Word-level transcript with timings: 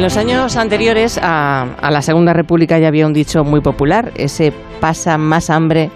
En 0.00 0.04
los 0.04 0.16
años 0.16 0.56
anteriores 0.56 1.20
a, 1.22 1.74
a, 1.74 1.90
la 1.90 2.00
Segunda 2.00 2.32
República 2.32 2.78
ya 2.78 2.88
había 2.88 3.06
un 3.06 3.12
dicho 3.12 3.44
muy 3.44 3.60
popular, 3.60 4.12
ese 4.16 4.50
pasa 4.80 5.18
más 5.18 5.50
hambre 5.50 5.90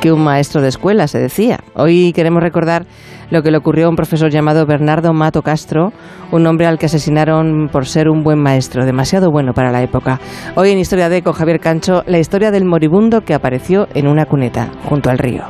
que 0.00 0.10
un 0.10 0.24
maestro 0.24 0.60
de 0.60 0.66
escuela, 0.66 1.06
se 1.06 1.20
decía. 1.20 1.60
Hoy 1.76 2.12
queremos 2.12 2.42
recordar 2.42 2.84
lo 3.30 3.44
que 3.44 3.52
le 3.52 3.58
ocurrió 3.58 3.86
a 3.86 3.90
un 3.90 3.94
profesor 3.94 4.28
llamado 4.32 4.66
Bernardo 4.66 5.12
Mato 5.12 5.42
Castro, 5.42 5.92
un 6.32 6.44
hombre 6.48 6.66
al 6.66 6.80
que 6.80 6.86
asesinaron 6.86 7.68
por 7.70 7.86
ser 7.86 8.08
un 8.08 8.24
buen 8.24 8.40
maestro, 8.42 8.84
demasiado 8.84 9.30
bueno 9.30 9.52
para 9.52 9.70
la 9.70 9.84
época. 9.84 10.18
Hoy 10.56 10.72
en 10.72 10.80
Historia 10.80 11.08
de 11.08 11.22
con 11.22 11.34
Javier 11.34 11.60
Cancho, 11.60 12.02
la 12.08 12.18
historia 12.18 12.50
del 12.50 12.64
moribundo 12.64 13.20
que 13.20 13.34
apareció 13.34 13.86
en 13.94 14.08
una 14.08 14.26
cuneta 14.26 14.72
junto 14.88 15.10
al 15.10 15.18
río. 15.18 15.44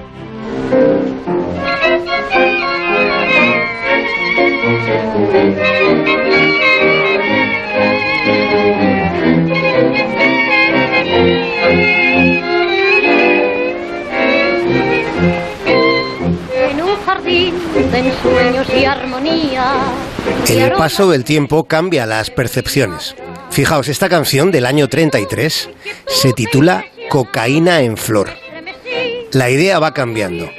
y 18.76 18.84
armonía. 18.84 19.72
El 20.48 20.72
paso 20.72 21.10
del 21.10 21.24
tiempo 21.24 21.64
cambia 21.64 22.06
las 22.06 22.30
percepciones. 22.30 23.14
Fijaos, 23.50 23.88
esta 23.88 24.08
canción 24.08 24.50
del 24.50 24.66
año 24.66 24.88
33 24.88 25.70
se 26.06 26.32
titula 26.32 26.84
Cocaína 27.08 27.82
en 27.82 27.96
Flor. 27.96 28.30
La 29.32 29.50
idea 29.50 29.78
va 29.78 29.94
cambiando. 29.94 30.50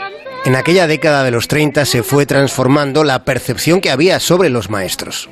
En 0.46 0.56
aquella 0.56 0.86
década 0.86 1.24
de 1.24 1.32
los 1.32 1.48
30 1.48 1.86
se 1.86 2.04
fue 2.04 2.26
transformando 2.26 3.04
la 3.04 3.24
percepción 3.26 3.82
que 3.82 3.90
había 3.90 4.20
sobre 4.20 4.50
los 4.50 4.70
maestros. 4.70 5.28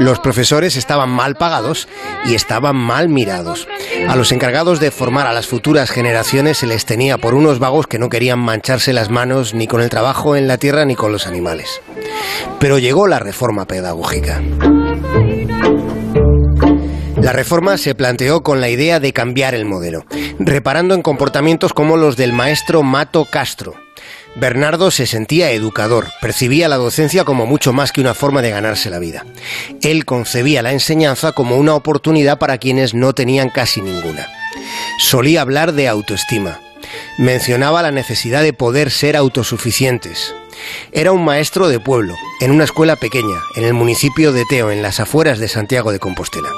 Los 0.00 0.18
profesores 0.18 0.76
estaban 0.76 1.10
mal 1.10 1.34
pagados 1.34 1.86
y 2.24 2.34
estaban 2.34 2.74
mal 2.74 3.10
mirados. 3.10 3.68
A 4.08 4.16
los 4.16 4.32
encargados 4.32 4.80
de 4.80 4.90
formar 4.90 5.26
a 5.26 5.34
las 5.34 5.46
futuras 5.46 5.90
generaciones 5.90 6.56
se 6.56 6.66
les 6.66 6.86
tenía 6.86 7.18
por 7.18 7.34
unos 7.34 7.58
vagos 7.58 7.86
que 7.86 7.98
no 7.98 8.08
querían 8.08 8.38
mancharse 8.38 8.94
las 8.94 9.10
manos 9.10 9.52
ni 9.52 9.66
con 9.66 9.82
el 9.82 9.90
trabajo 9.90 10.36
en 10.36 10.48
la 10.48 10.56
tierra 10.56 10.86
ni 10.86 10.94
con 10.94 11.12
los 11.12 11.26
animales. 11.26 11.82
Pero 12.58 12.78
llegó 12.78 13.06
la 13.08 13.18
reforma 13.18 13.66
pedagógica. 13.66 14.40
La 17.20 17.34
reforma 17.34 17.76
se 17.76 17.94
planteó 17.94 18.40
con 18.40 18.62
la 18.62 18.70
idea 18.70 19.00
de 19.00 19.12
cambiar 19.12 19.54
el 19.54 19.66
modelo, 19.66 20.06
reparando 20.38 20.94
en 20.94 21.02
comportamientos 21.02 21.74
como 21.74 21.98
los 21.98 22.16
del 22.16 22.32
maestro 22.32 22.82
Mato 22.82 23.26
Castro, 23.30 23.74
Bernardo 24.36 24.90
se 24.90 25.06
sentía 25.06 25.50
educador, 25.50 26.08
percibía 26.20 26.68
la 26.68 26.76
docencia 26.76 27.24
como 27.24 27.46
mucho 27.46 27.72
más 27.72 27.90
que 27.90 28.00
una 28.00 28.14
forma 28.14 28.42
de 28.42 28.50
ganarse 28.50 28.88
la 28.88 29.00
vida. 29.00 29.26
Él 29.82 30.04
concebía 30.04 30.62
la 30.62 30.72
enseñanza 30.72 31.32
como 31.32 31.56
una 31.56 31.74
oportunidad 31.74 32.38
para 32.38 32.58
quienes 32.58 32.94
no 32.94 33.12
tenían 33.12 33.50
casi 33.50 33.82
ninguna. 33.82 34.28
Solía 34.98 35.40
hablar 35.40 35.72
de 35.72 35.88
autoestima. 35.88 36.60
Mencionaba 37.18 37.82
la 37.82 37.90
necesidad 37.90 38.42
de 38.42 38.52
poder 38.52 38.90
ser 38.90 39.16
autosuficientes. 39.16 40.34
Era 40.92 41.12
un 41.12 41.24
maestro 41.24 41.68
de 41.68 41.80
pueblo, 41.80 42.14
en 42.40 42.50
una 42.50 42.64
escuela 42.64 42.96
pequeña, 42.96 43.36
en 43.56 43.64
el 43.64 43.74
municipio 43.74 44.32
de 44.32 44.44
Teo, 44.44 44.70
en 44.70 44.82
las 44.82 45.00
afueras 45.00 45.38
de 45.38 45.48
Santiago 45.48 45.90
de 45.90 45.98
Compostela. 45.98 46.50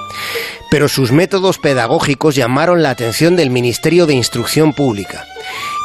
Pero 0.71 0.89
sus 0.89 1.13
métodos 1.13 1.59
pedagógicos 1.59 2.35
llamaron 2.35 2.83
la 2.83 2.91
atención 2.91 3.37
del 3.37 3.51
Ministerio 3.51 4.07
de 4.07 4.15
Instrucción 4.15 4.73
Pública 4.73 5.25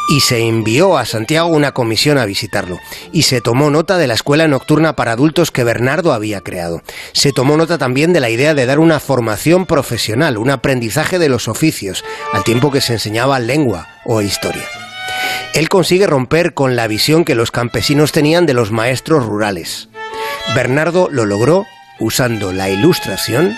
y 0.08 0.22
se 0.22 0.40
envió 0.40 0.98
a 0.98 1.06
Santiago 1.06 1.48
una 1.50 1.74
comisión 1.74 2.18
a 2.18 2.26
visitarlo. 2.26 2.80
Y 3.12 3.24
se 3.24 3.42
tomó 3.42 3.70
nota 3.70 3.98
de 3.98 4.08
la 4.08 4.14
escuela 4.14 4.48
nocturna 4.48 4.96
para 4.96 5.12
adultos 5.12 5.52
que 5.52 5.64
Bernardo 5.64 6.14
había 6.14 6.42
creado. 6.42 6.82
Se 7.12 7.34
tomó 7.34 7.58
nota 7.58 7.78
también 7.78 8.14
de 8.14 8.22
la 8.22 8.30
idea 8.30 8.54
de 8.54 8.66
dar 8.66 8.80
una 8.80 9.00
formación 9.00 9.66
profesional, 9.66 10.38
un 10.38 10.50
aprendizaje 10.50 11.20
de 11.20 11.30
los 11.30 11.48
oficios, 11.48 12.06
al 12.34 12.44
tiempo 12.44 12.72
que 12.72 12.82
se 12.82 12.94
enseñaba 12.94 13.40
lengua 13.40 13.88
o 14.06 14.22
historia. 14.22 14.64
Él 15.54 15.70
consigue 15.70 16.08
romper 16.08 16.54
con 16.54 16.76
la 16.76 16.88
visión 16.88 17.26
que 17.26 17.36
los 17.36 17.52
campesinos 17.52 18.12
tenían 18.12 18.46
de 18.46 18.54
los 18.54 18.72
maestros 18.72 19.26
rurales. 19.26 19.90
Bernardo 20.56 21.10
lo 21.12 21.26
logró 21.26 21.66
usando 22.00 22.54
la 22.54 22.70
ilustración 22.70 23.58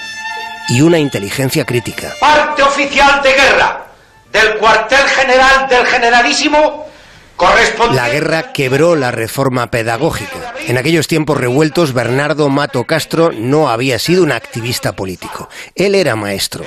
y 0.69 0.81
una 0.81 0.97
inteligencia 0.97 1.65
crítica. 1.65 2.13
Parte 2.19 2.63
oficial 2.63 3.21
de 3.21 3.33
guerra 3.33 3.88
del 4.31 4.57
cuartel 4.57 5.07
general 5.07 5.67
del 5.69 5.85
generalísimo. 5.85 6.89
La 7.93 8.09
guerra 8.09 8.51
quebró 8.51 8.97
la 8.97 9.11
reforma 9.11 9.71
pedagógica. 9.71 10.53
En 10.67 10.77
aquellos 10.77 11.07
tiempos 11.07 11.37
revueltos, 11.37 11.93
Bernardo 11.93 12.49
Mato 12.49 12.83
Castro 12.83 13.31
no 13.31 13.69
había 13.69 13.97
sido 13.97 14.23
un 14.23 14.33
activista 14.33 14.93
político. 14.93 15.47
Él 15.73 15.95
era 15.95 16.17
maestro 16.17 16.65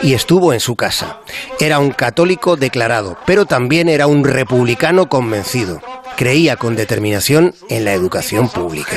y 0.00 0.14
estuvo 0.14 0.54
en 0.54 0.60
su 0.60 0.76
casa. 0.76 1.18
Era 1.60 1.78
un 1.78 1.90
católico 1.90 2.56
declarado, 2.56 3.18
pero 3.26 3.44
también 3.44 3.90
era 3.90 4.06
un 4.06 4.24
republicano 4.24 5.10
convencido. 5.10 5.82
Creía 6.16 6.56
con 6.56 6.74
determinación 6.74 7.54
en 7.68 7.84
la 7.84 7.92
educación 7.92 8.48
pública. 8.48 8.96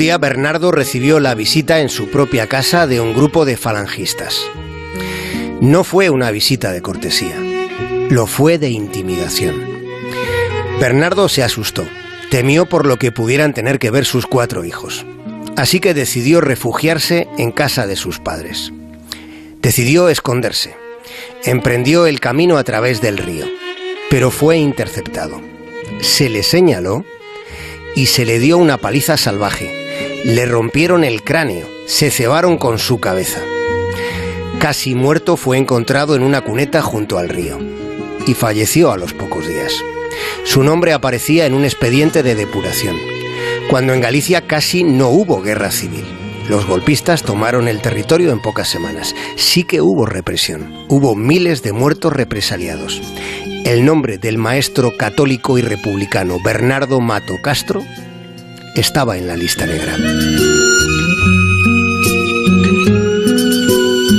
Día 0.00 0.16
Bernardo 0.16 0.72
recibió 0.72 1.20
la 1.20 1.34
visita 1.34 1.80
en 1.80 1.90
su 1.90 2.08
propia 2.08 2.46
casa 2.46 2.86
de 2.86 3.02
un 3.02 3.12
grupo 3.12 3.44
de 3.44 3.58
falangistas. 3.58 4.40
No 5.60 5.84
fue 5.84 6.08
una 6.08 6.30
visita 6.30 6.72
de 6.72 6.80
cortesía, 6.80 7.36
lo 8.08 8.26
fue 8.26 8.56
de 8.56 8.70
intimidación. 8.70 9.62
Bernardo 10.80 11.28
se 11.28 11.42
asustó, 11.42 11.86
temió 12.30 12.64
por 12.64 12.86
lo 12.86 12.96
que 12.96 13.12
pudieran 13.12 13.52
tener 13.52 13.78
que 13.78 13.90
ver 13.90 14.06
sus 14.06 14.24
cuatro 14.24 14.64
hijos. 14.64 15.04
Así 15.58 15.80
que 15.80 15.92
decidió 15.92 16.40
refugiarse 16.40 17.28
en 17.36 17.52
casa 17.52 17.86
de 17.86 17.96
sus 17.96 18.20
padres. 18.20 18.72
Decidió 19.60 20.08
esconderse. 20.08 20.74
Emprendió 21.44 22.06
el 22.06 22.20
camino 22.20 22.56
a 22.56 22.64
través 22.64 23.02
del 23.02 23.18
río, 23.18 23.44
pero 24.08 24.30
fue 24.30 24.56
interceptado. 24.56 25.42
Se 26.00 26.30
le 26.30 26.42
señaló 26.42 27.04
y 27.94 28.06
se 28.06 28.24
le 28.24 28.38
dio 28.38 28.56
una 28.56 28.78
paliza 28.78 29.18
salvaje 29.18 29.79
le 30.24 30.44
rompieron 30.44 31.04
el 31.04 31.22
cráneo, 31.22 31.66
se 31.86 32.10
cebaron 32.10 32.58
con 32.58 32.78
su 32.78 33.00
cabeza. 33.00 33.40
Casi 34.58 34.94
muerto 34.94 35.36
fue 35.36 35.56
encontrado 35.56 36.14
en 36.14 36.22
una 36.22 36.42
cuneta 36.42 36.82
junto 36.82 37.18
al 37.18 37.28
río 37.28 37.58
y 38.26 38.34
falleció 38.34 38.92
a 38.92 38.98
los 38.98 39.14
pocos 39.14 39.48
días. 39.48 39.72
Su 40.44 40.62
nombre 40.62 40.92
aparecía 40.92 41.46
en 41.46 41.54
un 41.54 41.64
expediente 41.64 42.22
de 42.22 42.34
depuración, 42.34 42.96
cuando 43.70 43.94
en 43.94 44.00
Galicia 44.00 44.46
casi 44.46 44.84
no 44.84 45.08
hubo 45.08 45.40
guerra 45.40 45.70
civil. 45.70 46.04
Los 46.48 46.66
golpistas 46.66 47.22
tomaron 47.22 47.68
el 47.68 47.80
territorio 47.80 48.32
en 48.32 48.42
pocas 48.42 48.68
semanas. 48.68 49.14
Sí 49.36 49.62
que 49.62 49.80
hubo 49.80 50.04
represión. 50.04 50.74
Hubo 50.88 51.14
miles 51.14 51.62
de 51.62 51.72
muertos 51.72 52.12
represaliados. 52.12 53.00
El 53.64 53.84
nombre 53.84 54.18
del 54.18 54.36
maestro 54.36 54.96
católico 54.96 55.58
y 55.58 55.62
republicano 55.62 56.38
Bernardo 56.42 57.00
Mato 57.00 57.36
Castro 57.40 57.84
estaba 58.74 59.16
en 59.16 59.26
la 59.26 59.36
lista 59.36 59.66
negra. 59.66 59.96